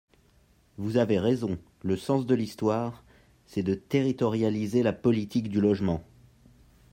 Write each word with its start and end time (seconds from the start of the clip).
Vous 0.77 0.97
avez 0.97 1.19
raison, 1.19 1.59
le 1.83 1.95
sens 1.95 2.25
de 2.25 2.33
l’histoire, 2.33 3.03
c’est 3.45 3.61
de 3.61 3.75
territorialiser 3.75 4.81
la 4.81 4.93
politique 4.93 5.47
du 5.47 5.61
logement. 5.61 6.03